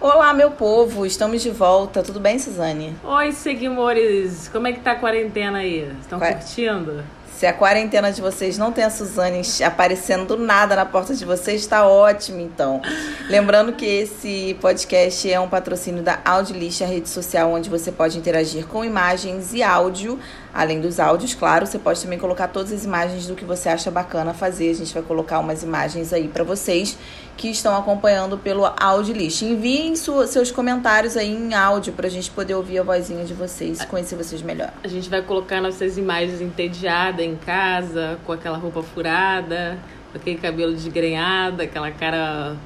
Olá, 0.00 0.32
meu 0.32 0.50
povo, 0.52 1.04
estamos 1.04 1.42
de 1.42 1.50
volta. 1.50 2.02
Tudo 2.02 2.18
bem, 2.18 2.38
Suzane? 2.38 2.96
Oi, 3.04 3.32
seguimores. 3.32 4.48
Como 4.48 4.66
é 4.66 4.72
que 4.72 4.80
tá 4.80 4.92
a 4.92 4.96
quarentena 4.96 5.58
aí? 5.58 5.92
Estão 6.00 6.18
Qua- 6.18 6.32
curtindo? 6.32 7.04
Se 7.36 7.46
a 7.46 7.52
quarentena 7.54 8.12
de 8.12 8.20
vocês 8.20 8.58
não 8.58 8.70
tem 8.70 8.84
a 8.84 8.90
Suzane 8.90 9.40
aparecendo 9.64 10.26
do 10.26 10.36
nada 10.42 10.76
na 10.76 10.84
porta 10.84 11.14
de 11.14 11.24
vocês, 11.24 11.62
está 11.62 11.86
ótimo, 11.86 12.38
então. 12.40 12.82
Lembrando 13.30 13.72
que 13.72 13.86
esse 13.86 14.56
podcast 14.60 15.30
é 15.30 15.40
um 15.40 15.48
patrocínio 15.48 16.02
da 16.02 16.18
Audilist, 16.22 16.82
a 16.82 16.86
rede 16.86 17.08
social 17.08 17.50
onde 17.50 17.70
você 17.70 17.90
pode 17.90 18.18
interagir 18.18 18.66
com 18.66 18.84
imagens 18.84 19.54
e 19.54 19.62
áudio. 19.62 20.18
Além 20.52 20.80
dos 20.80 20.98
áudios, 20.98 21.34
claro, 21.34 21.66
você 21.66 21.78
pode 21.78 22.02
também 22.02 22.18
colocar 22.18 22.48
todas 22.48 22.72
as 22.72 22.84
imagens 22.84 23.26
do 23.26 23.34
que 23.34 23.44
você 23.44 23.68
acha 23.68 23.90
bacana 23.90 24.34
fazer. 24.34 24.70
A 24.70 24.74
gente 24.74 24.92
vai 24.92 25.02
colocar 25.02 25.38
umas 25.38 25.62
imagens 25.62 26.12
aí 26.12 26.26
para 26.26 26.42
vocês 26.42 26.98
que 27.36 27.48
estão 27.48 27.76
acompanhando 27.76 28.36
pelo 28.36 28.64
Audilist. 28.78 29.42
Enviem 29.42 29.94
seus 29.96 30.50
comentários 30.50 31.16
aí 31.16 31.32
em 31.32 31.54
áudio 31.54 31.92
para 31.92 32.06
a 32.06 32.10
gente 32.10 32.30
poder 32.30 32.54
ouvir 32.54 32.80
a 32.80 32.82
vozinha 32.82 33.24
de 33.24 33.32
vocês 33.32 33.80
e 33.80 33.86
conhecer 33.86 34.16
vocês 34.16 34.42
melhor. 34.42 34.72
A 34.82 34.88
gente 34.88 35.08
vai 35.08 35.22
colocar 35.22 35.60
nossas 35.60 35.96
imagens 35.96 36.40
entediadas 36.40 37.24
em 37.24 37.36
casa, 37.36 38.18
com 38.26 38.32
aquela 38.32 38.58
roupa 38.58 38.82
furada, 38.82 39.78
aquele 40.14 40.36
cabelo 40.36 40.74
desgrenhado, 40.74 41.62
aquela 41.62 41.90
cara 41.90 42.56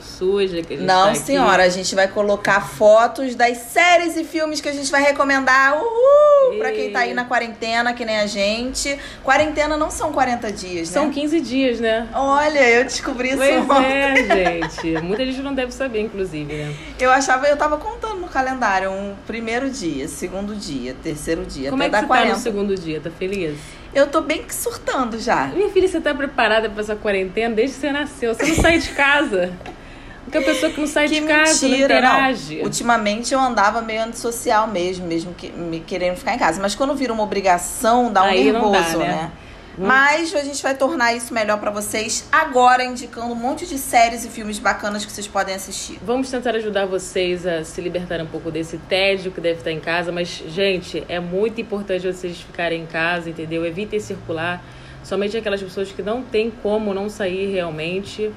suja 0.00 0.62
que 0.62 0.74
a 0.74 0.76
gente 0.76 0.86
Não, 0.86 1.08
tá 1.08 1.14
senhora, 1.14 1.62
a 1.64 1.68
gente 1.68 1.94
vai 1.94 2.08
colocar 2.08 2.60
fotos 2.60 3.34
das 3.34 3.58
séries 3.58 4.16
e 4.16 4.24
filmes 4.24 4.60
que 4.60 4.68
a 4.68 4.72
gente 4.72 4.90
vai 4.90 5.02
recomendar. 5.02 5.76
Uhul! 5.76 6.58
Pra 6.58 6.70
quem 6.72 6.90
tá 6.92 7.00
aí 7.00 7.14
na 7.14 7.24
quarentena, 7.24 7.92
que 7.92 8.04
nem 8.04 8.18
a 8.18 8.26
gente. 8.26 8.98
Quarentena 9.22 9.76
não 9.76 9.90
são 9.90 10.12
40 10.12 10.52
dias, 10.52 10.88
São 10.88 11.06
né? 11.06 11.12
15 11.14 11.40
dias, 11.40 11.80
né? 11.80 12.08
Olha, 12.14 12.68
eu 12.68 12.84
descobri 12.84 13.28
isso 13.28 13.38
Pois 13.38 13.70
ontem. 13.70 13.92
é, 13.92 14.60
gente. 14.68 15.00
Muita 15.02 15.24
gente 15.24 15.40
não 15.40 15.54
deve 15.54 15.72
saber, 15.72 16.00
inclusive, 16.00 16.52
né? 16.52 16.74
Eu 16.98 17.10
achava, 17.10 17.46
eu 17.46 17.56
tava 17.56 17.76
contando 17.78 18.16
no 18.16 18.28
calendário 18.28 18.90
um 18.90 19.14
primeiro 19.26 19.70
dia, 19.70 20.08
segundo 20.08 20.54
dia, 20.54 20.94
terceiro 21.02 21.44
dia, 21.44 21.70
Como 21.70 21.82
é 21.82 21.88
que 21.88 21.96
você 21.96 22.06
40. 22.06 22.28
tá 22.30 22.36
no 22.36 22.42
segundo 22.42 22.74
dia? 22.76 23.00
Tá 23.00 23.10
feliz? 23.10 23.58
Eu 23.94 24.06
tô 24.06 24.20
bem 24.22 24.42
que 24.42 24.54
surtando 24.54 25.18
já. 25.18 25.46
Minha 25.48 25.68
filha, 25.68 25.86
você 25.86 26.00
tá 26.00 26.14
preparada 26.14 26.70
pra 26.70 26.80
essa 26.82 26.96
quarentena 26.96 27.54
desde 27.54 27.74
que 27.74 27.80
você 27.82 27.92
nasceu. 27.92 28.34
Você 28.34 28.46
não 28.46 28.54
sai 28.56 28.78
de 28.78 28.88
casa. 28.90 29.52
Porque 30.24 30.38
a 30.38 30.42
pessoa 30.42 30.70
que 30.70 30.80
não 30.80 30.86
sai 30.86 31.08
Que 31.08 31.20
de 31.20 31.26
casa 31.26 31.66
mentira, 31.68 32.00
não 32.00 32.08
não. 32.08 32.18
interage. 32.18 32.60
Ultimamente 32.62 33.34
eu 33.34 33.40
andava 33.40 33.82
meio 33.82 34.02
antissocial 34.02 34.68
mesmo, 34.68 35.06
mesmo 35.06 35.34
que, 35.34 35.50
me 35.50 35.80
querendo 35.80 36.16
ficar 36.16 36.34
em 36.34 36.38
casa. 36.38 36.60
Mas 36.62 36.74
quando 36.74 36.94
vira 36.94 37.12
uma 37.12 37.22
obrigação, 37.24 38.12
dá 38.12 38.22
um 38.22 38.26
Aí 38.26 38.52
não 38.52 38.70
dá, 38.70 38.78
nervoso, 38.80 38.98
né? 38.98 39.06
né? 39.06 39.32
Mas 39.76 40.34
a 40.34 40.42
gente 40.44 40.62
vai 40.62 40.74
tornar 40.74 41.14
isso 41.14 41.32
melhor 41.32 41.58
pra 41.58 41.70
vocês 41.70 42.28
agora, 42.30 42.84
indicando 42.84 43.32
um 43.32 43.34
monte 43.34 43.66
de 43.66 43.78
séries 43.78 44.22
e 44.22 44.28
filmes 44.28 44.58
bacanas 44.58 45.04
que 45.04 45.10
vocês 45.10 45.26
podem 45.26 45.54
assistir. 45.54 45.98
Vamos 46.02 46.30
tentar 46.30 46.54
ajudar 46.56 46.84
vocês 46.84 47.46
a 47.46 47.64
se 47.64 47.80
libertar 47.80 48.20
um 48.20 48.26
pouco 48.26 48.50
desse 48.50 48.76
tédio 48.76 49.32
que 49.32 49.40
deve 49.40 49.60
estar 49.60 49.72
em 49.72 49.80
casa. 49.80 50.12
Mas, 50.12 50.28
gente, 50.46 51.02
é 51.08 51.18
muito 51.18 51.58
importante 51.60 52.06
vocês 52.06 52.38
ficarem 52.38 52.82
em 52.82 52.86
casa, 52.86 53.30
entendeu? 53.30 53.64
Evitem 53.64 53.98
circular. 53.98 54.62
Somente 55.02 55.36
aquelas 55.38 55.62
pessoas 55.62 55.90
que 55.90 56.02
não 56.02 56.22
têm 56.22 56.50
como 56.62 56.92
não 56.92 57.08
sair 57.08 57.50
realmente. 57.50 58.30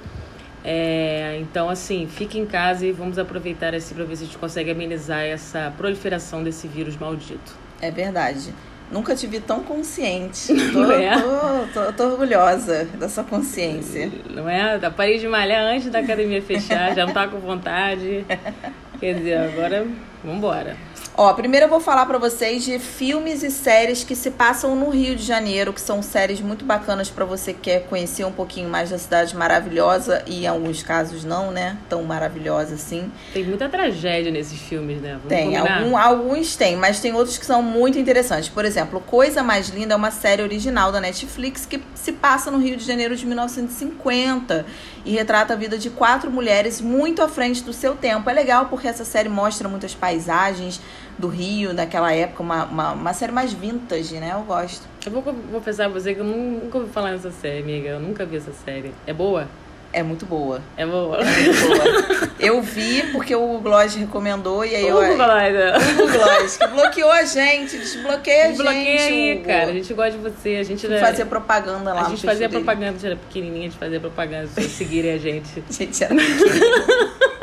É, 0.67 1.37
então, 1.41 1.69
assim, 1.69 2.07
fique 2.07 2.39
em 2.39 2.45
casa 2.45 2.87
e 2.87 2.91
vamos 2.91 3.19
aproveitar 3.19 3.75
assim 3.75 3.93
para 3.93 4.03
ver 4.03 4.15
se 4.15 4.23
a 4.23 4.25
gente 4.25 4.37
consegue 4.39 4.71
amenizar 4.71 5.21
essa 5.21 5.71
proliferação 5.77 6.43
desse 6.43 6.67
vírus 6.67 6.97
maldito. 6.97 7.53
É 7.79 7.91
verdade. 7.91 8.51
Nunca 8.91 9.15
te 9.15 9.27
vi 9.27 9.39
tão 9.39 9.59
consciente. 9.63 10.47
Tô, 10.73 10.91
é? 10.91 11.11
tô, 11.19 11.81
tô- 11.85 11.93
tô 11.93 12.03
orgulhosa 12.13 12.85
da 12.99 13.07
sua 13.07 13.23
consciência. 13.23 14.11
Não 14.29 14.49
é? 14.49 14.79
Eu 14.81 14.91
Parei 14.91 15.19
de 15.19 15.27
malhar 15.27 15.61
antes 15.63 15.89
da 15.91 15.99
academia 15.99 16.41
fechar, 16.41 16.95
já 16.95 17.05
não 17.05 17.13
tá 17.13 17.27
com 17.27 17.39
vontade. 17.39 18.25
Quer 18.99 19.15
dizer, 19.15 19.37
agora 19.37 19.85
vambora. 20.23 20.75
Ó, 21.17 21.33
primeiro 21.33 21.67
eu 21.67 21.69
vou 21.69 21.79
falar 21.79 22.05
pra 22.05 22.17
vocês 22.17 22.65
de 22.65 22.77
filmes 22.77 23.41
e 23.41 23.49
séries 23.49 24.03
que 24.03 24.17
se 24.17 24.31
passam 24.31 24.75
no 24.75 24.89
Rio 24.89 25.15
de 25.15 25.23
Janeiro, 25.23 25.71
que 25.71 25.79
são 25.79 26.01
séries 26.01 26.41
muito 26.41 26.65
bacanas 26.65 27.09
pra 27.09 27.23
você 27.23 27.53
que 27.53 27.59
quer 27.61 27.85
conhecer 27.87 28.25
um 28.25 28.33
pouquinho 28.33 28.69
mais 28.69 28.89
da 28.89 28.97
cidade 28.97 29.33
maravilhosa 29.33 30.21
e 30.27 30.43
em 30.43 30.47
alguns 30.47 30.83
casos 30.83 31.23
não, 31.23 31.51
né? 31.51 31.77
Tão 31.87 32.03
maravilhosa 32.03 32.75
assim. 32.75 33.09
Tem 33.33 33.45
muita 33.45 33.69
tragédia 33.69 34.29
nesses 34.29 34.59
filmes, 34.59 35.01
né? 35.01 35.13
Vamos 35.13 35.29
Tem, 35.29 35.55
algum- 35.55 35.95
alguns 35.95 36.57
tem, 36.57 36.75
mas 36.75 36.99
tem 36.99 37.13
outros 37.13 37.37
que 37.37 37.45
são 37.45 37.61
muito 37.63 37.97
interessantes. 37.97 38.49
Por 38.49 38.65
exemplo, 38.65 38.99
Coisa 38.99 39.41
Mais 39.41 39.69
Linda 39.69 39.93
é 39.93 39.97
uma 39.97 40.11
série 40.11 40.41
original 40.41 40.91
da 40.91 40.99
Netflix 40.99 41.65
que 41.65 41.81
se 41.93 42.11
passa 42.11 42.51
no 42.51 42.57
Rio 42.57 42.75
de 42.75 42.83
Janeiro 42.83 43.15
de 43.15 43.25
1950 43.25 44.65
e 45.05 45.11
retrata 45.13 45.53
a 45.53 45.55
vida 45.55 45.77
de 45.77 45.89
quatro 45.89 46.29
mulheres 46.29 46.81
muito 46.81 47.21
à 47.21 47.29
frente 47.29 47.63
do 47.63 47.71
seu 47.71 47.95
tempo. 47.95 48.29
É 48.29 48.33
legal 48.33 48.65
porque 48.65 48.87
essa 48.87 49.05
série 49.05 49.29
mostra 49.29 49.69
muitas 49.69 49.95
paisagens 49.95 50.81
do 51.17 51.27
Rio 51.27 51.73
naquela 51.73 52.11
época, 52.13 52.43
uma, 52.43 52.65
uma, 52.65 52.91
uma 52.91 53.13
série 53.13 53.31
mais 53.31 53.53
vintage, 53.53 54.15
né? 54.15 54.31
Eu 54.33 54.41
gosto. 54.41 54.85
Eu 55.05 55.11
vou 55.11 55.21
confessar 55.23 55.89
pra 55.89 55.99
você 55.99 56.13
que 56.13 56.19
eu 56.19 56.25
nunca 56.25 56.77
ouvi 56.77 56.91
falar 56.91 57.11
nessa 57.11 57.31
série, 57.31 57.59
amiga. 57.59 57.89
Eu 57.89 57.99
nunca 57.99 58.25
vi 58.25 58.37
essa 58.37 58.51
série. 58.65 58.91
É 59.07 59.13
boa? 59.13 59.47
É 59.93 60.03
muito 60.03 60.25
boa. 60.25 60.59
É 60.75 60.85
boa. 60.85 61.19
Muito 61.23 61.67
boa. 61.67 62.29
eu 62.37 62.61
vi 62.61 63.01
porque 63.13 63.33
o 63.33 63.59
Gloss 63.59 63.95
recomendou 63.95 64.65
e 64.65 64.75
aí 64.75 64.85
eu. 64.85 64.97
Hugo 64.97 65.15
Valada. 65.15 65.75
O 65.77 66.11
Gloss, 66.11 66.57
que 66.57 66.67
bloqueou 66.67 67.11
a 67.11 67.23
gente, 67.23 67.77
desbloqueia 67.77 68.43
a 68.43 68.47
gente. 68.47 68.57
Desbloqueia 68.57 69.01
aí, 69.01 69.35
Hugo. 69.35 69.45
cara. 69.45 69.69
A 69.69 69.73
gente 69.73 69.93
gosta 69.93 70.11
de 70.11 70.17
você. 70.17 70.55
A 70.57 70.63
gente, 70.63 70.85
Fui 70.85 70.99
fazer 70.99 71.23
propaganda 71.25 71.93
lá 71.93 72.07
a 72.07 72.09
gente 72.09 72.25
fazia 72.25 72.49
dele. 72.49 72.61
propaganda, 72.61 72.89
a 72.89 72.93
gente 72.93 73.05
era 73.05 73.15
pequenininha, 73.15 73.69
gente 73.69 73.79
fazia 73.79 73.99
propaganda, 74.01 74.47
vocês 74.47 74.67
seguirem 74.73 75.13
a 75.13 75.17
gente. 75.17 75.63
A 75.69 75.71
gente 75.71 76.03
era 76.03 76.13
pequenininha. 76.13 77.25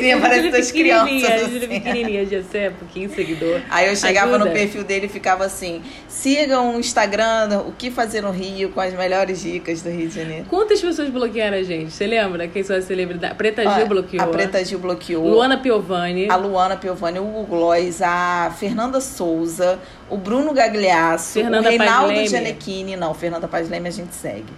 a 0.00 0.08
gente 0.08 0.12
era 0.12 0.20
pequenininha, 0.20 0.20
parece 0.20 0.50
das 0.50 0.72
pequenininha, 0.72 1.26
crianças. 1.26 1.56
Assim. 1.56 1.68
pequenininha, 1.68 2.26
já 2.26 2.42
sei, 2.42 2.60
é 2.62 2.70
pouquinho 2.70 3.14
seguidor. 3.14 3.60
Aí 3.70 3.88
eu 3.88 3.96
chegava 3.96 4.38
no 4.38 4.44
Ajuda. 4.44 4.50
perfil 4.50 4.84
dele 4.84 5.06
e 5.06 5.08
ficava 5.08 5.44
assim: 5.44 5.82
sigam 6.08 6.76
o 6.76 6.80
Instagram, 6.80 7.62
o 7.66 7.72
que 7.72 7.90
fazer 7.90 8.22
no 8.22 8.30
Rio, 8.30 8.70
com 8.70 8.80
as 8.80 8.92
melhores 8.94 9.40
dicas 9.40 9.82
do 9.82 9.90
Rio 9.90 10.08
de 10.08 10.14
Janeiro. 10.14 10.44
Quantas 10.48 10.80
pessoas 10.80 11.08
bloquearam 11.08 11.58
a 11.58 11.62
gente? 11.62 11.90
Você 11.90 12.06
lembra? 12.06 12.48
Quem 12.48 12.62
são 12.62 12.76
as 12.76 12.84
celebridades? 12.84 13.36
Preta 13.36 13.62
Ó, 13.66 13.74
Gil 13.74 13.86
bloqueou. 13.86 14.22
A 14.22 14.26
Preta 14.26 14.64
Gil 14.64 14.78
bloqueou. 14.78 15.26
Luana 15.26 15.58
Piovani. 15.58 16.28
A 16.30 16.36
Luana 16.36 16.76
Piovani, 16.76 17.18
o 17.18 17.24
Hugo 17.24 17.44
Gloss, 17.44 18.02
a 18.02 18.54
Fernanda 18.58 19.00
Souza, 19.00 19.78
o 20.08 20.16
Bruno 20.16 20.52
Gagliasso, 20.52 21.34
Fernanda 21.34 21.68
o 21.68 21.70
Reinaldo 21.70 22.06
Paz 22.08 22.16
Leme. 22.16 22.28
Gianecchini. 22.28 22.96
Não, 22.96 23.14
Fernanda 23.14 23.48
Paz 23.48 23.68
Leme 23.68 23.88
a 23.88 23.92
gente 23.92 24.14
segue. 24.14 24.52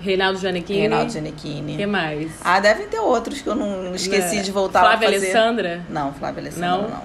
Reinaldo 0.00 0.38
Giannichini. 0.38 0.78
Reinaldo 0.80 1.12
Gianecchini. 1.12 1.76
Quem 1.76 1.86
mais? 1.86 2.32
Ah, 2.42 2.58
devem 2.58 2.88
ter 2.88 2.98
outros 3.00 3.40
que 3.42 3.48
eu 3.48 3.54
não, 3.54 3.94
esqueci 3.94 4.36
Né? 4.36 4.42
de 4.42 4.50
voltar 4.50 4.80
Flávia 4.80 5.08
a 5.08 5.12
fazer. 5.12 5.26
Alessandra? 5.36 5.82
Não, 5.88 6.12
Flávia 6.14 6.40
Alessandra 6.42 6.68
Não? 6.68 6.88
não. 6.88 7.02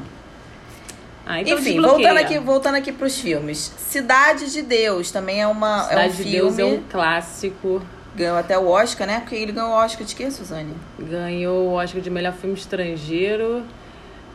Ah, 1.28 1.41
então 1.41 1.57
Enfim, 1.57 1.81
voltando 1.81 2.17
aqui, 2.17 2.39
voltando 2.39 2.75
aqui 2.75 2.91
pros 2.91 3.17
filmes. 3.19 3.73
Cidade 3.79 4.51
de 4.51 4.61
Deus 4.61 5.09
também 5.11 5.41
é, 5.41 5.47
uma, 5.47 5.83
Cidade 5.83 6.01
é 6.01 6.06
um 6.06 6.09
de 6.09 6.23
filme. 6.23 6.56
Deus 6.56 6.59
é 6.59 6.66
um 6.66 6.83
clássico. 6.89 7.81
Ganhou 8.16 8.38
até 8.38 8.57
o 8.57 8.67
Oscar, 8.67 9.07
né? 9.07 9.19
Porque 9.19 9.35
ele 9.35 9.51
ganhou 9.51 9.72
o 9.72 9.73
Oscar 9.73 10.06
de 10.06 10.16
quê, 10.16 10.29
Suzane? 10.31 10.73
Ganhou 11.00 11.67
o 11.67 11.73
Oscar 11.73 12.00
de 12.00 12.09
melhor 12.09 12.31
filme 12.33 12.56
estrangeiro. 12.56 13.63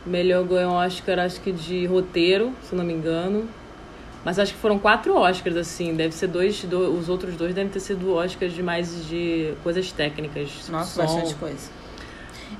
Melhor 0.05 0.43
ganhou 0.43 0.73
o 0.73 0.75
Oscar, 0.75 1.17
acho 1.19 1.39
que 1.41 1.51
de 1.51 1.85
roteiro, 1.85 2.53
se 2.67 2.75
não 2.75 2.83
me 2.83 2.93
engano. 2.93 3.47
Mas 4.23 4.37
acho 4.37 4.53
que 4.53 4.59
foram 4.59 4.77
quatro 4.77 5.15
Oscars, 5.15 5.57
assim. 5.57 5.95
Deve 5.95 6.13
ser 6.13 6.27
dois, 6.27 6.63
do- 6.63 6.95
os 6.97 7.09
outros 7.09 7.35
dois 7.35 7.53
devem 7.53 7.71
ter 7.71 7.79
sido 7.79 8.13
Oscars 8.13 8.53
de 8.53 8.61
mais 8.61 9.07
de 9.07 9.53
coisas 9.63 9.91
técnicas. 9.91 10.49
Nossa, 10.69 10.93
som. 10.93 11.01
bastante 11.01 11.35
coisa. 11.35 11.69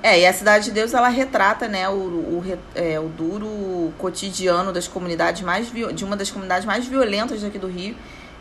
É, 0.01 0.19
e 0.21 0.25
a 0.25 0.33
Cidade 0.33 0.65
de 0.65 0.71
Deus, 0.71 0.93
ela 0.93 1.09
retrata, 1.09 1.67
né, 1.67 1.87
o, 1.89 1.93
o, 1.93 2.43
é, 2.73 2.99
o 2.99 3.07
duro 3.09 3.93
cotidiano 3.97 4.71
das 4.71 4.87
comunidades 4.87 5.41
mais 5.43 5.71
de 5.71 6.03
uma 6.03 6.15
das 6.15 6.31
comunidades 6.31 6.65
mais 6.65 6.87
violentas 6.87 7.41
daqui 7.41 7.59
do 7.59 7.67
Rio, 7.67 7.95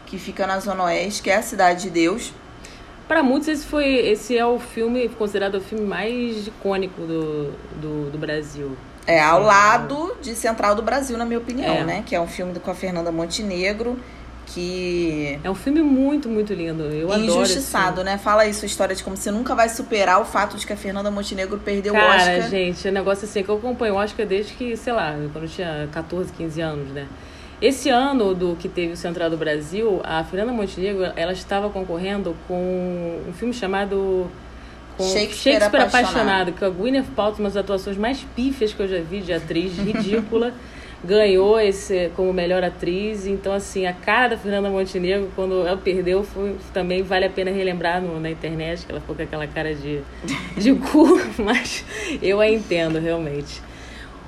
que 0.06 0.16
fica 0.16 0.46
na 0.46 0.58
Zona 0.60 0.84
Oeste, 0.84 1.22
que 1.22 1.28
é 1.30 1.36
a 1.36 1.42
Cidade 1.42 1.82
de 1.82 1.90
Deus. 1.90 2.32
Para 3.06 3.22
muitos, 3.22 3.48
esse, 3.48 3.66
foi, 3.66 3.86
esse 3.96 4.38
é 4.38 4.46
o 4.46 4.58
filme 4.60 5.08
considerado 5.08 5.56
o 5.56 5.60
filme 5.60 5.84
mais 5.84 6.46
icônico 6.46 7.00
do, 7.02 7.50
do, 7.80 8.10
do 8.12 8.18
Brasil. 8.18 8.76
É, 9.06 9.20
ao 9.20 9.42
lado 9.42 10.16
de 10.22 10.34
Central 10.34 10.74
do 10.74 10.82
Brasil, 10.82 11.16
na 11.18 11.24
minha 11.24 11.38
opinião, 11.38 11.74
É. 11.76 11.84
né? 11.84 12.02
Que 12.06 12.14
é 12.14 12.20
um 12.20 12.26
filme 12.26 12.58
com 12.60 12.70
a 12.70 12.74
Fernanda 12.74 13.10
Montenegro, 13.10 13.98
que 14.46 15.38
É 15.44 15.50
um 15.50 15.54
filme 15.54 15.80
muito, 15.82 16.28
muito 16.28 16.52
lindo. 16.52 16.84
Eu 16.84 17.10
adoro. 17.12 17.24
injustiçado, 17.24 18.02
né? 18.04 18.18
Fala 18.18 18.42
aí 18.42 18.52
sua 18.54 18.66
história 18.66 18.94
de 18.94 19.02
como 19.02 19.16
você 19.16 19.30
nunca 19.30 19.54
vai 19.54 19.68
superar 19.68 20.20
o 20.20 20.24
fato 20.24 20.56
de 20.56 20.66
que 20.66 20.72
a 20.72 20.76
Fernanda 20.76 21.10
Montenegro 21.10 21.58
perdeu 21.58 21.92
Cara, 21.94 22.06
o 22.06 22.16
Oscar. 22.16 22.50
gente, 22.50 22.86
é 22.86 22.90
um 22.90 22.94
negócio 22.94 23.24
assim 23.24 23.42
que 23.42 23.48
eu 23.48 23.56
acompanho 23.56 23.94
o 23.94 23.96
Oscar 23.96 24.26
desde 24.26 24.52
que, 24.54 24.76
sei 24.76 24.92
lá, 24.92 25.14
quando 25.32 25.44
eu 25.44 25.50
tinha 25.50 25.88
14, 25.92 26.32
15 26.32 26.60
anos, 26.60 26.88
né? 26.92 27.06
Esse 27.62 27.90
ano 27.90 28.34
do 28.34 28.56
que 28.56 28.68
teve 28.68 28.94
o 28.94 28.96
Central 28.96 29.28
do 29.30 29.36
Brasil, 29.36 30.00
a 30.02 30.24
Fernanda 30.24 30.50
Montenegro, 30.52 31.04
ela 31.14 31.32
estava 31.32 31.68
concorrendo 31.68 32.34
com 32.48 33.20
um 33.28 33.32
filme 33.34 33.52
chamado 33.52 34.30
com 35.00 35.12
Shakespeare 35.12 35.82
Apaixonado. 35.82 36.52
que 36.52 36.64
é 36.64 36.66
a 36.66 36.70
Gwyneth 36.70 37.06
Paltrow, 37.16 37.40
uma 37.40 37.48
das 37.48 37.56
atuações 37.56 37.96
mais 37.96 38.20
pífias 38.36 38.72
que 38.72 38.80
eu 38.80 38.88
já 38.88 39.00
vi 39.00 39.20
de 39.20 39.32
atriz, 39.32 39.76
ridícula. 39.78 40.52
ganhou 41.02 41.58
esse 41.58 42.10
como 42.14 42.32
melhor 42.32 42.62
atriz. 42.62 43.26
Então, 43.26 43.52
assim, 43.52 43.86
a 43.86 43.92
cara 43.92 44.28
da 44.28 44.36
Fernanda 44.36 44.68
Montenegro, 44.68 45.30
quando 45.34 45.66
ela 45.66 45.76
perdeu, 45.76 46.22
foi, 46.22 46.56
também 46.72 47.02
vale 47.02 47.26
a 47.26 47.30
pena 47.30 47.50
relembrar 47.50 48.00
no, 48.00 48.20
na 48.20 48.30
internet, 48.30 48.84
que 48.84 48.92
ela 48.92 49.00
ficou 49.00 49.16
com 49.16 49.22
aquela 49.22 49.46
cara 49.46 49.74
de, 49.74 50.00
de 50.56 50.74
cu, 50.74 51.06
mas 51.42 51.84
eu 52.22 52.40
a 52.40 52.48
entendo, 52.48 52.98
realmente. 52.98 53.62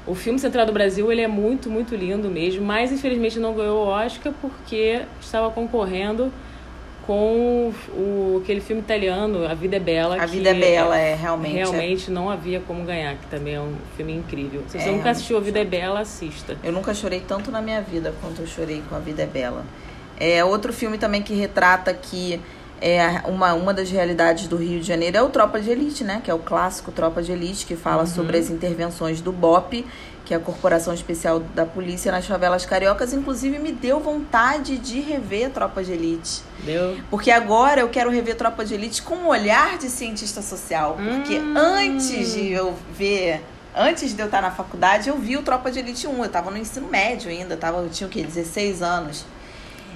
O 0.05 0.15
filme 0.15 0.39
Central 0.39 0.67
do 0.67 0.73
Brasil 0.73 1.13
ele 1.13 1.21
é 1.21 1.29
muito, 1.29 1.71
muito 1.71 1.95
lindo 1.95 2.29
mesmo, 2.29 2.65
mas 2.65 2.91
infelizmente 2.91 3.39
não 3.39 3.55
ganhou 3.55 3.85
o 3.85 3.89
Oscar 3.89 4.33
porque 4.41 5.03
estava 5.21 5.49
concorrendo 5.51 6.33
com 7.06 7.72
o, 7.90 8.40
aquele 8.43 8.60
filme 8.60 8.82
italiano, 8.82 9.46
A 9.46 9.54
Vida 9.54 9.76
é 9.76 9.81
Bela. 9.81 10.20
A 10.20 10.26
Vida 10.26 10.50
é 10.50 10.54
Bela, 10.54 10.99
é, 10.99 11.14
realmente. 11.14 11.54
Realmente 11.54 12.10
é. 12.10 12.14
não 12.14 12.31
havia 12.31 12.60
como 12.60 12.84
ganhar, 12.84 13.16
que 13.16 13.26
também 13.26 13.54
é 13.54 13.60
um 13.60 13.75
filme 13.96 14.14
incrível. 14.14 14.62
Se 14.69 14.78
você 14.78 14.88
é, 14.88 14.93
nunca 14.93 15.10
assistiu 15.10 15.37
A 15.37 15.40
Vida 15.40 15.60
é 15.60 15.64
Bela, 15.64 16.00
assista. 16.00 16.56
Eu 16.62 16.72
nunca 16.72 16.94
chorei 16.94 17.20
tanto 17.20 17.50
na 17.50 17.60
minha 17.60 17.81
vida 17.81 18.14
quanto 18.20 18.40
eu 18.40 18.46
chorei 18.46 18.82
com 18.88 18.94
A 18.94 18.99
Vida 18.99 19.22
é 19.22 19.26
Bela. 19.26 19.64
É 20.19 20.44
outro 20.44 20.72
filme 20.72 20.99
também 20.99 21.22
que 21.22 21.34
retrata 21.34 21.93
que 21.93 22.40
é 22.81 23.22
uma, 23.26 23.54
uma 23.54 23.72
das 23.72 23.90
realidades 23.90 24.49
do 24.49 24.56
Rio 24.56 24.81
de 24.81 24.87
Janeiro 24.87 25.16
é 25.16 25.22
o 25.22 25.28
Tropa 25.28 25.60
de 25.60 25.70
Elite, 25.70 26.02
né? 26.02 26.20
Que 26.22 26.31
é 26.31 26.34
o 26.34 26.38
clássico 26.40 26.90
Tropa 26.90 27.22
de 27.22 27.31
Elite, 27.31 27.64
que 27.64 27.76
fala 27.76 28.02
uhum. 28.02 28.08
sobre 28.08 28.37
as 28.37 28.50
intervenções 28.50 29.20
do 29.20 29.31
BOP 29.31 29.84
que 30.32 30.34
é 30.34 30.38
a 30.38 30.40
Corporação 30.40 30.94
Especial 30.94 31.40
da 31.40 31.67
Polícia 31.67 32.11
nas 32.11 32.26
favelas 32.26 32.64
cariocas, 32.64 33.12
inclusive 33.12 33.58
me 33.58 33.70
deu 33.70 34.00
vontade 34.00 34.79
de 34.79 34.99
rever 34.99 35.50
Tropa 35.50 35.84
de 35.84 35.93
Elite. 35.93 36.43
Deu. 36.64 36.96
Porque 37.11 37.31
agora 37.31 37.82
eu 37.82 37.90
quero 37.90 38.11
rever 38.11 38.34
Tropa 38.34 38.64
de 38.64 38.73
Elite 38.73 39.02
com 39.02 39.14
um 39.14 39.26
olhar 39.29 39.76
de 39.76 39.90
cientista 39.90 40.40
social. 40.40 40.96
Porque 40.96 41.38
hum. 41.38 41.55
antes 41.55 42.32
de 42.32 42.50
eu 42.50 42.75
ver 42.96 43.44
antes 43.76 44.14
de 44.14 44.23
eu 44.23 44.26
estar 44.26 44.40
na 44.40 44.50
faculdade, 44.50 45.11
eu 45.11 45.19
vi 45.19 45.37
o 45.37 45.43
Tropa 45.43 45.70
de 45.70 45.81
Elite 45.81 46.06
1. 46.06 46.17
Eu 46.17 46.25
estava 46.25 46.50
no 46.50 46.56
ensino 46.56 46.88
médio 46.88 47.31
ainda, 47.31 47.55
tava, 47.55 47.82
eu 47.82 47.90
tinha 47.90 48.06
o 48.06 48.11
quê? 48.11 48.23
16 48.23 48.81
anos. 48.81 49.26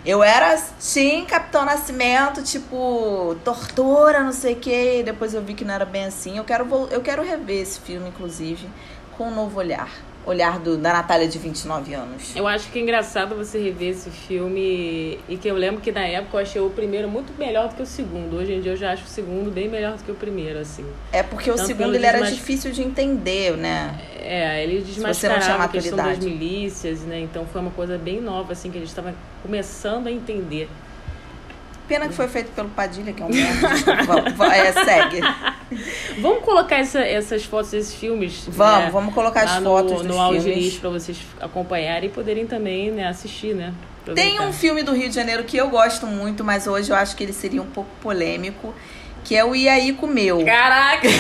Eu 0.05 0.23
era, 0.23 0.57
sim, 0.79 1.25
Capitão 1.25 1.65
Nascimento, 1.65 2.43
tipo, 2.43 3.37
tortura, 3.43 4.23
não 4.23 4.33
sei 4.33 4.53
o 4.53 4.57
quê. 4.57 5.03
Depois 5.03 5.33
eu 5.33 5.41
vi 5.41 5.55
que 5.55 5.65
não 5.65 5.73
era 5.73 5.87
bem 5.87 6.05
assim. 6.05 6.37
Eu 6.37 6.45
quero, 6.45 6.67
eu 6.91 7.01
quero 7.01 7.23
rever 7.23 7.63
esse 7.63 7.81
filme, 7.81 8.11
inclusive, 8.11 8.69
com 9.17 9.29
um 9.29 9.35
novo 9.35 9.59
olhar 9.59 9.89
olhar 10.27 10.59
do, 10.59 10.77
da 10.77 10.93
Natália 10.93 11.29
de 11.29 11.39
29 11.39 11.95
anos. 11.95 12.35
Eu 12.35 12.47
acho 12.49 12.69
que 12.71 12.79
é 12.81 12.83
engraçado 12.83 13.37
você 13.37 13.59
rever 13.59 13.91
esse 13.91 14.11
filme 14.11 15.19
e 15.29 15.37
que 15.41 15.49
eu 15.49 15.55
lembro 15.55 15.81
que 15.81 15.93
na 15.93 16.05
época 16.05 16.37
eu 16.37 16.41
achei 16.41 16.61
o 16.61 16.69
primeiro 16.69 17.09
muito 17.09 17.33
melhor 17.39 17.69
do 17.69 17.77
que 17.77 17.83
o 17.83 17.87
segundo. 17.87 18.37
Hoje 18.37 18.53
em 18.53 18.61
dia 18.61 18.73
eu 18.73 18.77
já 18.77 18.93
acho 18.93 19.05
o 19.05 19.09
segundo 19.09 19.51
bem 19.51 19.69
melhor 19.69 19.97
do 19.97 20.03
que 20.03 20.11
o 20.11 20.17
primeiro, 20.17 20.59
assim. 20.59 20.85
É 21.13 21.23
porque 21.23 21.51
o 21.51 21.57
segundo 21.57 21.95
ele 21.95 22.05
era 22.05 22.21
difícil 22.21 22.73
de 22.73 22.83
entender, 22.83 23.57
né? 23.57 23.99
É, 24.21 24.65
ele 24.65 24.83
desmascarava 24.83 25.65
a 25.65 25.69
questão 25.69 25.97
das 25.97 26.19
milícias, 26.19 27.01
né? 27.03 27.21
Então 27.21 27.47
foi 27.47 27.61
uma 27.61 27.71
coisa 27.71 27.97
bem 27.97 28.21
nova, 28.21 28.53
assim, 28.53 28.71
que 28.71 28.79
a 28.79 28.81
gente 28.81 28.91
estava 28.91 29.15
começando 29.43 30.09
a 30.09 30.11
entender. 30.11 30.69
Pena 31.87 32.09
que 32.09 32.15
foi 32.15 32.27
feito 32.27 32.51
pelo 32.51 32.69
Padilha, 32.71 33.13
que 33.13 33.23
é 33.23 33.27
um 33.27 33.29
merda. 33.29 33.69
é, 34.57 34.73
segue. 34.73 35.21
Vamos 36.19 36.45
colocar 36.45 36.77
essa, 36.77 37.01
essas 37.01 37.45
fotos 37.45 37.71
desses 37.71 37.95
filmes. 37.95 38.45
Vamos, 38.49 38.85
né? 38.85 38.91
vamos 38.91 39.15
colocar 39.15 39.43
as 39.43 39.63
fotos 39.63 40.03
no, 40.03 40.33
no 40.33 40.41
filmes. 40.41 40.79
para 40.79 40.91
vocês 40.91 41.19
acompanharem 41.41 42.09
e 42.09 42.13
poderem 42.13 42.47
também 42.47 42.91
né, 42.91 43.07
assistir, 43.07 43.55
né? 43.55 43.75
Tem 44.15 44.41
um 44.41 44.53
filme 44.53 44.83
do 44.83 44.93
Rio 44.93 45.09
de 45.09 45.15
Janeiro 45.15 45.45
que 45.45 45.57
eu 45.57 45.69
gosto 45.69 46.07
muito, 46.07 46.45
mas 46.45 46.67
hoje 46.67 46.91
eu 46.91 46.97
acho 46.97 47.17
que 47.17 47.25
ele 47.25 47.33
seria 47.33 47.61
um 47.61 47.67
pouco 47.67 47.91
polêmico, 48.01 48.73
que 49.25 49.35
é 49.35 49.45
o 49.45 49.55
Iaí 49.55 49.93
Comeu. 49.95 50.45
Caraca! 50.45 51.09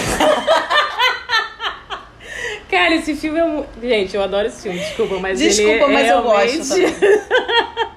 Cara, 2.70 2.94
esse 2.94 3.14
filme 3.14 3.38
é. 3.38 3.64
Gente, 3.80 4.14
eu 4.14 4.22
adoro 4.22 4.46
esse 4.46 4.62
filme, 4.62 4.78
desculpa, 4.78 5.18
mas 5.18 5.38
desculpa, 5.38 5.84
ele 5.84 5.92
mas 5.92 6.06
realmente... 6.06 6.52
eu 6.52 6.58
gosto 6.58 6.68
também. 6.68 7.96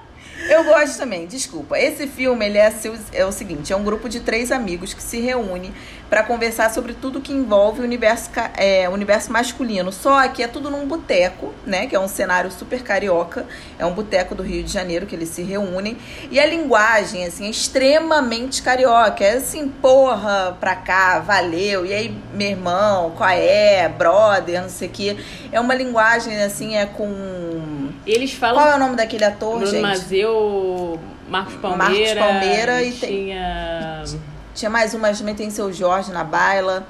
Eu 0.50 0.64
gosto 0.64 0.98
também, 0.98 1.26
desculpa. 1.26 1.78
Esse 1.78 2.08
filme 2.08 2.44
ele 2.44 2.58
é, 2.58 2.68
seu, 2.72 2.98
é 3.12 3.24
o 3.24 3.30
seguinte: 3.30 3.72
é 3.72 3.76
um 3.76 3.84
grupo 3.84 4.08
de 4.08 4.18
três 4.18 4.50
amigos 4.50 4.92
que 4.92 5.00
se 5.00 5.20
reúne 5.20 5.72
para 6.10 6.24
conversar 6.24 6.70
sobre 6.70 6.92
tudo 6.92 7.20
que 7.20 7.32
envolve 7.32 7.80
o 7.80 7.84
universo, 7.84 8.30
é, 8.56 8.88
universo 8.88 9.32
masculino. 9.32 9.92
Só 9.92 10.26
que 10.28 10.42
é 10.42 10.48
tudo 10.48 10.68
num 10.68 10.84
boteco, 10.84 11.54
né? 11.64 11.86
Que 11.86 11.94
é 11.94 12.00
um 12.00 12.08
cenário 12.08 12.50
super 12.50 12.82
carioca. 12.82 13.46
É 13.78 13.86
um 13.86 13.92
boteco 13.92 14.34
do 14.34 14.42
Rio 14.42 14.64
de 14.64 14.72
Janeiro 14.72 15.06
que 15.06 15.14
eles 15.14 15.28
se 15.28 15.42
reúnem. 15.42 15.96
E 16.28 16.40
a 16.40 16.44
linguagem, 16.44 17.24
assim, 17.24 17.46
é 17.46 17.50
extremamente 17.50 18.60
carioca. 18.60 19.22
É 19.22 19.34
assim, 19.34 19.68
porra, 19.68 20.56
pra 20.58 20.74
cá, 20.74 21.20
valeu. 21.20 21.86
E 21.86 21.94
aí, 21.94 22.18
meu 22.34 22.48
irmão, 22.48 23.12
qual 23.16 23.30
é? 23.30 23.88
Brother, 23.88 24.62
não 24.62 24.68
sei 24.68 24.88
o 24.88 24.90
quê. 24.90 25.16
É 25.52 25.60
uma 25.60 25.76
linguagem, 25.76 26.42
assim, 26.42 26.76
é 26.76 26.86
com. 26.86 27.88
Eles 28.04 28.32
falam. 28.32 28.56
Qual 28.56 28.68
é 28.68 28.74
o 28.74 28.78
nome 28.80 28.96
daquele 28.96 29.24
ator, 29.24 29.58
Bruno 29.58 29.66
gente? 29.70 29.82
Mazeu, 29.82 30.98
Marcos 31.28 31.54
Palmeira. 31.54 32.20
Marcos 32.20 32.40
Palmeira 32.40 32.82
e 32.82 32.92
tinha. 32.92 34.02
Tem... 34.04 34.29
Tinha 34.54 34.70
mais 34.70 34.94
uma, 34.94 35.12
também 35.12 35.34
tem 35.34 35.50
seu 35.50 35.72
Jorge 35.72 36.10
na 36.12 36.24
baila. 36.24 36.86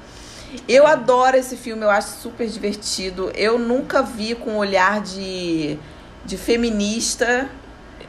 Eu 0.67 0.85
adoro 0.85 1.37
esse 1.37 1.55
filme, 1.55 1.83
eu 1.83 1.89
acho 1.89 2.19
super 2.21 2.47
divertido. 2.47 3.31
Eu 3.35 3.57
nunca 3.57 4.01
vi 4.01 4.35
com 4.35 4.57
olhar 4.57 5.01
de, 5.01 5.77
de 6.25 6.37
feminista. 6.37 7.49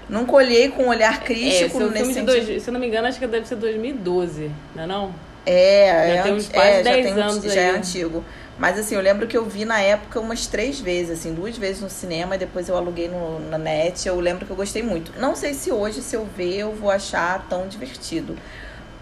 Nunca 0.09 0.33
olhei 0.33 0.69
com 0.69 0.89
olhar 0.89 1.21
crítico 1.21 1.81
é, 1.81 1.85
nesse 1.91 2.15
sentido. 2.15 2.27
Dois, 2.27 2.63
se 2.63 2.69
eu 2.69 2.73
não 2.73 2.81
me 2.81 2.87
engano, 2.87 3.07
acho 3.07 3.19
que 3.19 3.27
deve 3.27 3.47
ser 3.47 3.57
2012, 3.57 4.51
não 4.75 4.83
é 4.83 4.87
não? 4.87 5.15
É, 5.45 5.87
já 5.87 6.15
é, 6.15 6.23
tem 6.23 6.33
uns 6.35 6.49
quase 6.49 6.69
é, 6.69 6.83
10 6.83 7.15
já 7.15 7.25
anos 7.27 7.43
já 7.45 7.61
é 7.61 7.71
antigo. 7.71 8.25
Mas 8.59 8.79
assim, 8.79 8.95
eu 8.95 9.01
lembro 9.01 9.27
que 9.27 9.37
eu 9.37 9.45
vi 9.45 9.65
na 9.65 9.81
época 9.81 10.21
umas 10.21 10.47
três 10.47 10.79
vezes, 10.79 11.19
assim, 11.19 11.35
duas 11.35 11.57
vezes 11.57 11.81
no 11.81 11.91
cinema 11.91 12.35
e 12.35 12.39
depois 12.39 12.69
eu 12.69 12.77
aluguei 12.77 13.09
no, 13.09 13.41
na 13.49 13.59
net. 13.59 14.07
Eu 14.07 14.21
lembro 14.21 14.45
que 14.45 14.53
eu 14.53 14.57
gostei 14.57 14.83
muito. 14.83 15.13
Não 15.19 15.35
sei 15.35 15.55
se 15.55 15.73
hoje, 15.73 16.03
se 16.03 16.15
eu 16.15 16.25
ver, 16.37 16.59
eu 16.59 16.73
vou 16.73 16.91
achar 16.91 17.47
tão 17.49 17.67
divertido. 17.67 18.37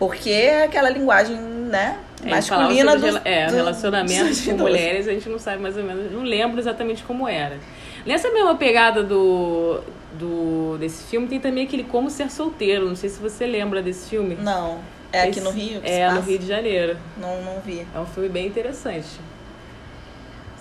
Porque 0.01 0.31
é 0.31 0.65
aquela 0.65 0.89
linguagem, 0.89 1.37
né? 1.37 1.99
É, 2.25 2.31
masculina 2.31 2.97
do, 2.97 3.07
É, 3.23 3.47
do, 3.47 3.55
relacionamento 3.55 4.45
com 4.45 4.57
mulheres, 4.57 5.07
a 5.07 5.13
gente 5.13 5.29
não 5.29 5.39
sabe 5.39 5.63
mais 5.63 5.77
ou 5.77 5.85
menos, 5.85 6.11
não 6.11 6.23
lembro 6.23 6.59
exatamente 6.59 7.03
como 7.05 7.29
era. 7.29 7.59
Nessa 8.07 8.31
mesma 8.31 8.57
pegada 8.57 9.03
do, 9.05 9.81
do 10.15 10.79
desse 10.79 11.05
filme, 11.05 11.29
tem 11.29 11.39
também 11.39 11.65
aquele 11.65 11.85
Como 11.85 12.09
Ser 12.09 12.31
Solteiro. 12.31 12.89
Não 12.89 12.97
sei 12.97 13.11
se 13.11 13.21
você 13.21 13.47
lembra 13.47 13.83
desse 13.83 14.09
filme. 14.09 14.37
Não. 14.37 14.79
É 15.13 15.23
aqui 15.23 15.33
Esse, 15.33 15.41
no 15.41 15.51
Rio? 15.51 15.81
É, 15.85 16.11
no 16.11 16.21
Rio 16.21 16.39
de 16.39 16.47
Janeiro. 16.47 16.97
Não, 17.19 17.43
não 17.43 17.61
vi. 17.61 17.87
É 17.95 17.99
um 17.99 18.07
filme 18.07 18.31
bem 18.31 18.47
interessante. 18.47 19.21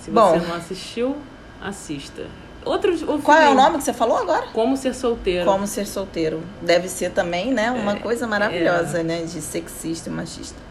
Se 0.02 0.12
Bom, 0.12 0.32
você 0.32 0.46
não 0.46 0.56
assistiu, 0.56 1.18
assista. 1.62 2.26
Outro, 2.66 2.94
Qual 3.22 3.38
é 3.38 3.50
o 3.50 3.56
nome 3.56 3.78
que 3.78 3.84
você 3.84 3.94
falou 3.94 4.18
agora? 4.18 4.48
Como 4.54 4.76
ser 4.76 4.94
solteiro. 4.94 5.46
Como 5.46 5.66
ser 5.66 5.88
solteiro. 5.88 6.44
Deve 6.62 6.90
ser 6.90 7.12
também, 7.12 7.54
né? 7.54 7.72
Uma 7.72 7.94
é, 7.94 8.00
coisa 8.00 8.28
maravilhosa, 8.28 9.00
é. 9.00 9.04
né? 9.04 9.22
De 9.22 9.42
sexista 9.42 10.10
e 10.10 10.12
machista. 10.12 10.70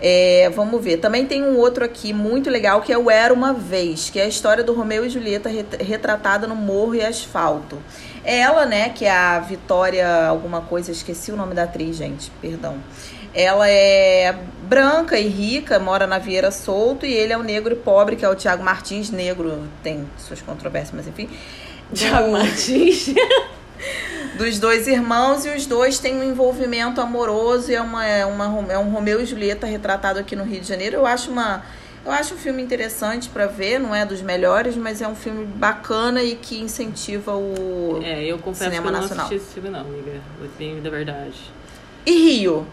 É, 0.00 0.50
vamos 0.50 0.82
ver. 0.82 0.98
Também 0.98 1.24
tem 1.24 1.42
um 1.42 1.56
outro 1.56 1.84
aqui 1.84 2.12
muito 2.12 2.50
legal 2.50 2.82
que 2.82 2.92
é 2.92 2.98
o 2.98 3.10
Era 3.10 3.32
uma 3.32 3.52
Vez, 3.52 4.10
que 4.10 4.18
é 4.18 4.24
a 4.24 4.28
história 4.28 4.64
do 4.64 4.74
Romeu 4.74 5.06
e 5.06 5.08
Julieta 5.08 5.48
retratada 5.80 6.46
no 6.46 6.56
Morro 6.56 6.96
e 6.96 7.02
Asfalto. 7.02 7.78
É 8.24 8.40
ela, 8.40 8.66
né, 8.66 8.88
que 8.88 9.04
é 9.04 9.10
a 9.10 9.38
Vitória, 9.38 10.26
alguma 10.26 10.62
coisa, 10.62 10.90
esqueci 10.90 11.30
o 11.30 11.36
nome 11.36 11.54
da 11.54 11.64
atriz, 11.64 11.96
gente, 11.96 12.30
perdão. 12.40 12.76
Ela 13.34 13.68
é 13.68 14.32
branca 14.68 15.18
e 15.18 15.26
rica, 15.28 15.78
mora 15.78 16.06
na 16.06 16.18
Vieira 16.18 16.50
Solto, 16.50 17.04
e 17.04 17.12
ele 17.12 17.32
é 17.32 17.38
o 17.38 17.42
negro 17.42 17.72
e 17.72 17.76
pobre, 17.76 18.16
que 18.16 18.24
é 18.24 18.28
o 18.28 18.34
Tiago 18.34 18.62
Martins, 18.62 19.10
negro, 19.10 19.62
tem 19.82 20.08
suas 20.18 20.40
controvérsias, 20.40 20.94
mas 20.94 21.06
enfim. 21.06 21.28
Tiago 21.92 22.30
Martins. 22.32 23.12
dos 24.38 24.58
dois 24.58 24.86
irmãos, 24.88 25.44
e 25.44 25.50
os 25.50 25.66
dois 25.66 25.98
têm 25.98 26.16
um 26.16 26.24
envolvimento 26.24 27.00
amoroso, 27.00 27.70
e 27.70 27.74
é, 27.74 27.80
uma, 27.80 28.06
é, 28.06 28.24
uma, 28.24 28.72
é 28.72 28.78
um 28.78 28.90
Romeu 28.90 29.20
e 29.20 29.26
Julieta 29.26 29.66
retratado 29.66 30.18
aqui 30.18 30.34
no 30.34 30.44
Rio 30.44 30.60
de 30.60 30.68
Janeiro. 30.68 30.96
Eu 30.96 31.06
acho 31.06 31.30
uma. 31.30 31.62
Eu 32.04 32.12
acho 32.12 32.34
um 32.34 32.36
filme 32.36 32.62
interessante 32.62 33.30
para 33.30 33.46
ver, 33.46 33.78
não 33.80 33.94
é 33.94 34.04
dos 34.04 34.20
melhores, 34.20 34.76
mas 34.76 35.00
é 35.00 35.08
um 35.08 35.14
filme 35.14 35.46
bacana 35.46 36.22
e 36.22 36.36
que 36.36 36.60
incentiva 36.60 37.34
o 37.34 37.98
é, 38.04 38.24
eu 38.24 38.38
confesso 38.38 38.70
cinema 38.70 38.90
que 38.90 38.96
eu 38.96 39.00
nacional. 39.00 39.16
não 39.16 39.24
assisti 39.24 39.36
esse 39.36 39.54
filme 39.54 39.70
não, 39.70 39.80
amiga. 39.80 40.20
Vou 40.38 40.82
da 40.82 40.90
verdade. 40.90 41.34
E 42.04 42.12
Rio? 42.12 42.66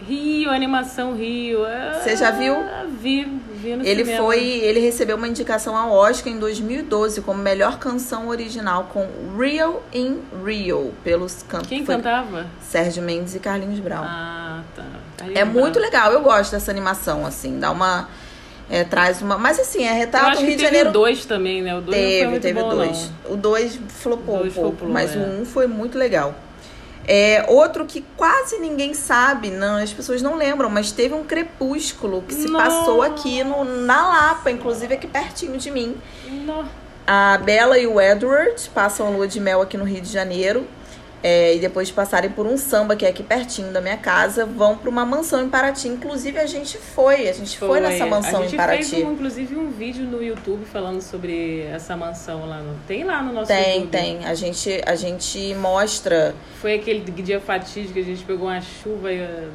Rio, 0.00 0.50
animação 0.50 1.14
Rio. 1.14 1.60
Você 1.94 2.16
já 2.16 2.30
viu? 2.30 2.54
Vi, 3.00 3.24
vi 3.54 3.76
no 3.76 3.84
Ele 3.84 4.04
cinema. 4.04 4.24
foi, 4.24 4.40
ele 4.40 4.80
recebeu 4.80 5.16
uma 5.16 5.26
indicação 5.26 5.76
ao 5.76 5.90
Oscar 5.92 6.32
em 6.32 6.38
2012 6.38 7.22
como 7.22 7.42
melhor 7.42 7.78
canção 7.78 8.28
original 8.28 8.84
com 8.92 9.08
Real 9.38 9.82
in 9.92 10.20
Rio 10.44 10.92
pelos 11.02 11.42
cantos. 11.42 11.68
Quem 11.68 11.84
cantava? 11.84 12.46
Sérgio 12.60 13.02
Mendes 13.02 13.34
e 13.34 13.38
Carlinhos 13.38 13.80
Brown. 13.80 14.04
Ah, 14.04 14.62
tá. 14.74 14.84
Carlinhos 15.16 15.40
é 15.40 15.44
Brown. 15.44 15.60
muito 15.60 15.78
legal, 15.78 16.12
eu 16.12 16.20
gosto 16.20 16.52
dessa 16.52 16.70
animação 16.70 17.24
assim, 17.24 17.58
dá 17.58 17.70
uma 17.70 18.08
é, 18.68 18.84
traz 18.84 19.22
uma. 19.22 19.38
Mas 19.38 19.60
assim, 19.60 19.84
é 19.84 19.92
retrato 19.92 20.40
do 20.40 20.44
Rio 20.44 20.56
de 20.56 20.62
Janeiro. 20.62 20.90
o 20.90 20.92
dois 20.92 21.24
também, 21.24 21.62
né? 21.62 21.76
O 21.76 21.80
dois 21.80 21.96
teve, 21.96 22.40
teve 22.40 22.60
bom, 22.60 22.68
dois. 22.70 23.10
Não. 23.24 23.34
O 23.34 23.36
dois 23.36 23.78
flopou 23.88 24.38
dois 24.38 24.52
um 24.52 24.60
pouco, 24.60 24.76
flopou, 24.78 24.92
mas 24.92 25.14
é. 25.14 25.18
o 25.18 25.40
um 25.40 25.44
foi 25.44 25.66
muito 25.66 25.96
legal. 25.96 26.34
É, 27.08 27.44
outro 27.48 27.86
que 27.86 28.04
quase 28.16 28.58
ninguém 28.58 28.92
sabe, 28.92 29.50
não, 29.50 29.76
as 29.76 29.92
pessoas 29.92 30.20
não 30.20 30.34
lembram, 30.34 30.68
mas 30.68 30.90
teve 30.90 31.14
um 31.14 31.22
crepúsculo 31.22 32.22
que 32.22 32.34
se 32.34 32.48
Nossa. 32.48 32.64
passou 32.64 33.00
aqui 33.00 33.44
no, 33.44 33.64
na 33.64 34.08
Lapa, 34.08 34.50
inclusive 34.50 34.94
aqui 34.94 35.06
pertinho 35.06 35.56
de 35.56 35.70
mim. 35.70 35.96
Nossa. 36.44 36.68
A 37.06 37.38
Bella 37.38 37.78
e 37.78 37.86
o 37.86 38.00
Edward 38.00 38.68
passam 38.74 39.06
a 39.06 39.10
lua 39.10 39.28
de 39.28 39.38
mel 39.38 39.62
aqui 39.62 39.76
no 39.76 39.84
Rio 39.84 40.00
de 40.00 40.12
Janeiro. 40.12 40.66
É, 41.22 41.54
e 41.54 41.58
depois 41.58 41.88
de 41.88 41.94
passarem 41.94 42.30
por 42.30 42.46
um 42.46 42.56
samba 42.56 42.94
que 42.94 43.04
é 43.04 43.08
aqui 43.08 43.22
pertinho 43.22 43.72
da 43.72 43.80
minha 43.80 43.96
casa, 43.96 44.44
vão 44.44 44.76
para 44.76 44.88
uma 44.88 45.04
mansão 45.04 45.42
em 45.42 45.48
Paraty. 45.48 45.88
Inclusive 45.88 46.38
a 46.38 46.46
gente 46.46 46.76
foi, 46.78 47.28
a 47.28 47.32
gente 47.32 47.58
foi, 47.58 47.68
foi 47.68 47.80
nessa 47.80 48.06
mansão 48.06 48.44
em 48.44 48.50
Paraty. 48.50 48.78
A 48.78 48.82
gente 48.82 48.90
fez 48.90 49.06
um, 49.06 49.12
inclusive 49.12 49.56
um 49.56 49.70
vídeo 49.70 50.04
no 50.04 50.22
YouTube 50.22 50.64
falando 50.66 51.00
sobre 51.00 51.62
essa 51.62 51.96
mansão 51.96 52.46
lá. 52.46 52.58
No, 52.58 52.76
tem 52.86 53.02
lá 53.04 53.22
no 53.22 53.32
nosso 53.32 53.48
tem, 53.48 53.80
YouTube. 53.80 53.90
Tem, 53.90 54.18
tem. 54.18 54.26
A 54.26 54.34
gente, 54.34 54.82
a 54.86 54.94
gente 54.94 55.54
mostra. 55.54 56.34
Foi 56.60 56.74
aquele 56.74 57.00
dia 57.00 57.40
fatídico 57.40 57.94
que 57.94 58.00
a 58.00 58.04
gente 58.04 58.22
pegou 58.22 58.46
uma 58.46 58.60
chuva 58.60 59.12
e 59.12 59.20
uh, 59.20 59.50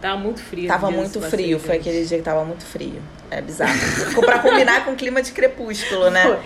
tava 0.00 0.16
muito 0.16 0.40
frio. 0.40 0.68
Tava 0.68 0.90
muito 0.90 1.20
frio, 1.20 1.58
foi 1.58 1.76
aquele 1.76 2.04
dia 2.04 2.18
que 2.18 2.24
tava 2.24 2.44
muito 2.44 2.64
frio. 2.64 3.02
É 3.30 3.40
bizarro. 3.40 3.74
Ficou 3.74 4.24
pra 4.24 4.38
combinar 4.38 4.84
com 4.84 4.92
o 4.92 4.96
clima 4.96 5.20
de 5.20 5.32
crepúsculo, 5.32 6.08
né? 6.10 6.22
Foi. 6.22 6.38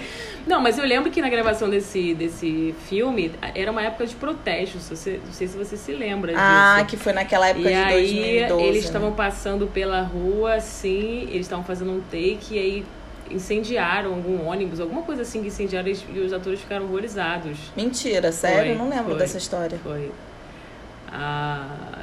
Não, 0.48 0.62
mas 0.62 0.78
eu 0.78 0.84
lembro 0.86 1.10
que 1.10 1.20
na 1.20 1.28
gravação 1.28 1.68
desse, 1.68 2.14
desse 2.14 2.74
filme 2.88 3.30
era 3.54 3.70
uma 3.70 3.82
época 3.82 4.06
de 4.06 4.14
protestos. 4.16 4.88
Você, 4.88 5.20
não 5.24 5.32
sei 5.32 5.46
se 5.46 5.56
você 5.58 5.76
se 5.76 5.92
lembra 5.92 6.32
disso. 6.32 6.42
Ah, 6.42 6.82
que 6.88 6.96
foi 6.96 7.12
naquela 7.12 7.48
época 7.48 7.68
e 7.68 7.72
de 7.72 7.78
aí, 7.78 8.38
2012. 8.48 8.64
Eles 8.64 8.84
estavam 8.84 9.10
né? 9.10 9.16
passando 9.16 9.66
pela 9.66 10.00
rua, 10.00 10.54
assim, 10.54 11.28
eles 11.30 11.42
estavam 11.42 11.64
fazendo 11.64 11.92
um 11.92 12.00
take 12.00 12.54
e 12.54 12.58
aí 12.58 12.86
incendiaram 13.30 14.14
algum 14.14 14.46
ônibus, 14.46 14.80
alguma 14.80 15.02
coisa 15.02 15.20
assim 15.20 15.42
que 15.42 15.48
incendiaram 15.48 15.86
e 15.86 16.18
os 16.20 16.32
atores 16.32 16.60
ficaram 16.60 16.86
horrorizados. 16.86 17.58
Mentira, 17.76 18.32
sério? 18.32 18.74
Foi, 18.74 18.74
não 18.74 18.88
lembro 18.88 19.10
foi, 19.10 19.18
dessa 19.18 19.36
história. 19.36 19.78
Foi. 19.82 20.10
Ah, 21.12 21.98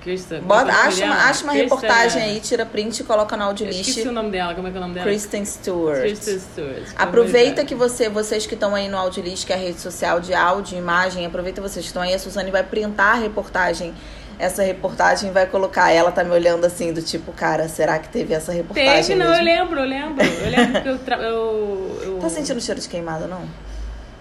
Kristen. 0.00 0.40
Bota, 0.40 0.72
acha, 0.72 1.04
uma, 1.04 1.14
acha 1.14 1.44
uma 1.44 1.52
reportagem 1.52 2.22
aí, 2.22 2.40
tira 2.40 2.64
print 2.66 3.00
e 3.00 3.04
coloca 3.04 3.36
na 3.36 3.44
audiolist. 3.44 3.88
Esqueci 3.88 4.08
o 4.08 4.12
nome 4.12 4.30
dela, 4.30 4.54
como 4.54 4.68
é 4.68 4.70
que 4.70 4.76
é 4.76 4.78
o 4.78 4.82
nome 4.82 4.94
dela? 4.94 5.06
Kristen 5.06 5.44
Stewart. 5.44 6.00
Kristen 6.00 6.38
Stewart. 6.38 6.88
Aproveita 6.96 7.64
que 7.64 7.74
você, 7.74 8.08
vocês 8.08 8.46
que 8.46 8.54
estão 8.54 8.74
aí 8.74 8.88
no 8.88 8.96
Audiolist, 8.96 9.46
que 9.46 9.52
é 9.52 9.56
a 9.56 9.58
rede 9.58 9.80
social 9.80 10.20
de 10.20 10.34
áudio 10.34 10.76
e 10.76 10.78
imagem, 10.78 11.26
aproveita 11.26 11.60
vocês 11.60 11.84
que 11.84 11.88
estão 11.88 12.02
aí, 12.02 12.14
a 12.14 12.18
Suzane 12.18 12.50
vai 12.50 12.62
printar 12.62 13.16
a 13.16 13.18
reportagem 13.18 13.94
essa 14.38 14.62
reportagem 14.62 15.30
vai 15.30 15.46
colocar. 15.46 15.90
Ela 15.90 16.10
tá 16.10 16.24
me 16.24 16.32
olhando 16.32 16.64
assim, 16.64 16.92
do 16.92 17.02
tipo, 17.02 17.32
cara, 17.32 17.68
será 17.68 17.98
que 17.98 18.08
teve 18.08 18.34
essa 18.34 18.52
reportagem? 18.52 19.02
Teve, 19.02 19.14
não, 19.14 19.30
mesmo? 19.30 19.40
eu 19.40 19.44
lembro, 19.44 19.80
eu 19.80 19.86
lembro. 19.86 20.24
Eu 20.24 20.50
lembro 20.50 20.82
que 20.82 20.88
eu, 20.88 20.98
tra... 20.98 21.16
eu, 21.18 22.00
eu. 22.02 22.18
Tá 22.18 22.28
sentindo 22.28 22.60
cheiro 22.60 22.80
de 22.80 22.88
queimado, 22.88 23.28
não? 23.28 23.42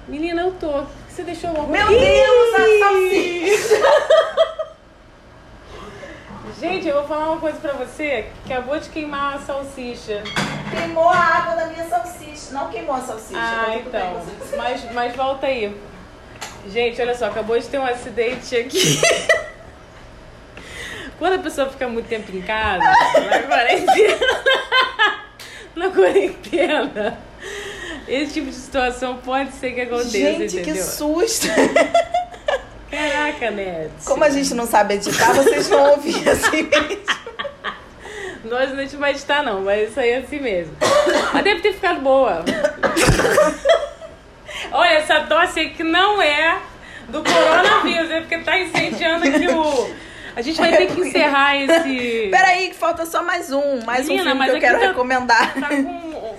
Menina, 0.07 0.41
eu 0.41 0.51
tô. 0.51 0.83
Você 1.09 1.23
deixou 1.23 1.51
uma 1.51 1.67
Meu 1.67 1.87
Deus, 1.87 2.53
a 2.55 2.79
salsicha! 2.79 3.81
Gente, 6.63 6.87
eu 6.87 6.95
vou 6.95 7.03
falar 7.05 7.29
uma 7.29 7.41
coisa 7.41 7.57
pra 7.59 7.73
você 7.73 8.25
acabou 8.45 8.79
de 8.79 8.87
queimar 8.87 9.35
a 9.35 9.39
salsicha. 9.39 10.23
Queimou 10.71 11.09
a 11.09 11.17
água 11.17 11.55
da 11.57 11.65
minha 11.67 11.85
salsicha. 11.89 12.53
Não 12.53 12.69
queimou 12.69 12.95
a 12.95 13.01
salsicha. 13.01 13.37
Ah, 13.37 13.75
então. 13.75 14.21
Mas, 14.55 14.93
mas 14.93 15.13
volta 15.13 15.47
aí. 15.47 15.77
Gente, 16.69 17.01
olha 17.01 17.17
só, 17.17 17.25
acabou 17.25 17.59
de 17.59 17.67
ter 17.67 17.79
um 17.79 17.85
acidente 17.85 18.55
aqui. 18.55 19.01
Quando 21.19 21.33
a 21.33 21.39
pessoa 21.39 21.67
fica 21.69 21.85
muito 21.89 22.07
tempo 22.07 22.33
em 22.33 22.41
casa, 22.41 22.79
na 22.79 23.43
quarentena, 23.43 24.43
na 25.75 25.89
quarentena, 25.89 27.19
esse 28.07 28.35
tipo 28.35 28.47
de 28.47 28.55
situação 28.55 29.17
pode 29.17 29.51
ser 29.51 29.71
que 29.71 29.81
aconteça, 29.81 30.09
Gente, 30.09 30.55
entendeu? 30.59 30.75
que 30.75 30.81
susto! 30.81 31.47
Caraca, 32.93 33.49
Neto. 33.49 33.91
Como 34.05 34.23
a 34.23 34.29
gente 34.29 34.53
não 34.53 34.67
sabe 34.67 34.93
editar, 34.95 35.33
vocês 35.33 35.67
vão 35.67 35.91
ouvir 35.91 36.29
assim 36.29 36.61
mesmo. 36.63 37.03
Nós 38.43 38.69
não 38.71 38.79
a 38.79 38.81
gente 38.81 38.95
vai 38.97 39.11
editar, 39.11 39.41
não, 39.41 39.61
mas 39.61 39.89
isso 39.89 39.99
aí 39.99 40.11
é 40.11 40.17
assim 40.17 40.39
mesmo. 40.39 40.75
Mas 41.33 41.43
deve 41.43 41.61
ter 41.61 41.73
ficado 41.73 42.01
boa. 42.01 42.43
Olha, 44.71 44.89
essa 44.89 45.21
tosse 45.21 45.59
aqui 45.61 45.83
não 45.83 46.21
é 46.21 46.59
do 47.09 47.23
coronavírus, 47.23 48.11
é 48.11 48.19
porque 48.19 48.37
tá 48.39 48.59
incendiando 48.59 49.27
aqui 49.27 49.47
o. 49.47 49.89
A 50.35 50.41
gente 50.41 50.57
vai 50.57 50.75
ter 50.75 50.87
que 50.87 51.01
encerrar 51.01 51.55
esse. 51.57 52.27
Peraí, 52.29 52.69
que 52.69 52.75
falta 52.75 53.05
só 53.05 53.23
mais 53.23 53.51
um. 53.51 53.81
Mais 53.85 54.07
Menina, 54.07 54.33
um 54.33 54.33
filme 54.33 54.49
que 54.49 54.55
eu 54.55 54.59
quero 54.59 54.79
tá, 54.79 54.87
recomendar. 54.87 55.53
Tá 55.53 55.67
com. 55.69 56.35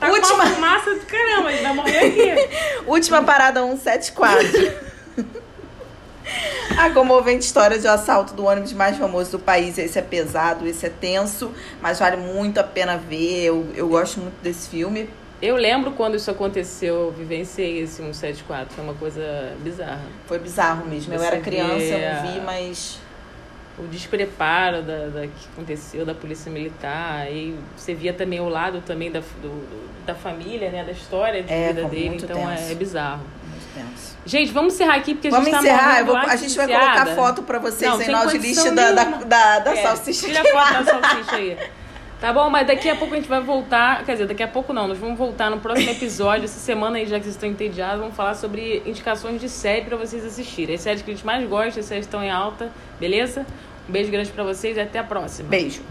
Tá 0.00 0.08
Última... 0.08 0.28
com 0.28 0.34
uma 0.34 0.46
fumaça 0.46 0.94
do 0.94 1.06
caramba, 1.06 1.48
a 1.48 1.52
gente 1.52 1.62
vai 1.62 1.74
morrer 1.74 1.98
aqui. 1.98 2.48
Última 2.86 3.22
parada 3.22 3.60
174. 3.60 4.87
A 6.80 6.90
comovente 6.90 7.44
história 7.44 7.76
de 7.76 7.88
assalto 7.88 8.34
do 8.34 8.44
ônibus 8.44 8.72
mais 8.72 8.96
famoso 8.96 9.32
do 9.32 9.38
país. 9.40 9.76
Esse 9.78 9.98
é 9.98 10.02
pesado, 10.02 10.64
esse 10.64 10.86
é 10.86 10.88
tenso, 10.88 11.52
mas 11.82 11.98
vale 11.98 12.16
muito 12.16 12.58
a 12.58 12.62
pena 12.62 12.96
ver. 12.96 13.46
Eu, 13.46 13.66
eu 13.74 13.88
gosto 13.88 14.20
muito 14.20 14.40
desse 14.40 14.68
filme. 14.68 15.10
Eu 15.42 15.56
lembro 15.56 15.92
quando 15.92 16.14
isso 16.14 16.30
aconteceu, 16.30 16.94
eu 16.94 17.10
vivenciei 17.12 17.80
esse 17.80 17.94
174, 17.94 18.74
foi 18.74 18.84
uma 18.84 18.94
coisa 18.94 19.56
bizarra. 19.60 20.02
Foi 20.26 20.38
bizarro 20.38 20.86
mesmo. 20.86 21.12
Você 21.12 21.18
eu 21.18 21.22
era 21.22 21.40
criança, 21.40 21.84
eu 21.84 22.14
não 22.14 22.32
vi, 22.32 22.40
mas. 22.40 23.00
O 23.76 23.86
despreparo 23.86 24.82
da, 24.82 25.06
da, 25.06 25.20
que 25.22 25.48
aconteceu 25.52 26.04
da 26.04 26.12
polícia 26.12 26.50
militar. 26.50 27.30
E 27.30 27.56
você 27.76 27.94
via 27.94 28.12
também 28.12 28.40
o 28.40 28.48
lado 28.48 28.82
também 28.84 29.08
da, 29.08 29.20
do, 29.20 30.04
da 30.04 30.16
família, 30.16 30.68
né? 30.70 30.82
Da 30.84 30.90
história 30.90 31.42
de 31.44 31.52
é, 31.52 31.68
vida 31.68 31.84
dele. 31.88 32.16
Então 32.20 32.50
é, 32.50 32.72
é, 32.72 32.74
bizarro. 32.74 33.22
Gente, 34.24 34.52
vamos 34.52 34.74
encerrar 34.74 34.96
aqui 34.96 35.14
porque 35.14 35.28
a 35.28 35.30
gente 35.30 35.50
vamos 35.50 35.58
tá 35.58 35.58
encerrar. 35.60 36.04
Vou, 36.04 36.16
a 36.16 36.36
gente 36.36 36.56
vai 36.56 36.66
colocar 36.66 37.06
foto 37.14 37.42
pra 37.42 37.58
vocês 37.58 37.90
não, 37.90 37.98
aí 37.98 38.26
no 38.26 38.30
lista 38.32 38.70
da, 38.72 38.92
da, 38.92 39.04
da, 39.04 39.58
da 39.60 39.74
é, 39.74 39.82
salsicha. 39.82 40.26
Tira 40.26 40.40
a 40.40 40.44
foto 40.44 40.84
da 40.84 40.84
salsicha 40.84 41.36
aí. 41.36 41.56
Tá 42.20 42.32
bom, 42.32 42.50
mas 42.50 42.66
daqui 42.66 42.90
a 42.90 42.96
pouco 42.96 43.14
a 43.14 43.16
gente 43.16 43.28
vai 43.28 43.40
voltar. 43.40 44.04
Quer 44.04 44.12
dizer, 44.12 44.26
daqui 44.26 44.42
a 44.42 44.48
pouco 44.48 44.72
não, 44.72 44.88
nós 44.88 44.98
vamos 44.98 45.16
voltar 45.16 45.50
no 45.50 45.60
próximo 45.60 45.90
episódio. 45.90 46.44
Essa 46.46 46.58
semana 46.58 46.98
aí, 46.98 47.06
já 47.06 47.16
que 47.16 47.22
vocês 47.24 47.36
estão 47.36 47.48
entediados, 47.48 48.00
vamos 48.00 48.16
falar 48.16 48.34
sobre 48.34 48.82
indicações 48.84 49.40
de 49.40 49.48
série 49.48 49.84
pra 49.84 49.96
vocês 49.96 50.24
assistirem. 50.24 50.74
As 50.74 50.80
séries 50.80 51.00
que 51.00 51.10
a 51.10 51.14
gente 51.14 51.24
mais 51.24 51.48
gosta, 51.48 51.78
as 51.78 51.86
séries 51.86 52.06
estão 52.06 52.22
em 52.22 52.30
alta, 52.30 52.72
beleza? 52.98 53.46
Um 53.88 53.92
beijo 53.92 54.10
grande 54.10 54.30
pra 54.32 54.42
vocês 54.42 54.76
e 54.76 54.80
até 54.80 54.98
a 54.98 55.04
próxima. 55.04 55.48
Beijo. 55.48 55.80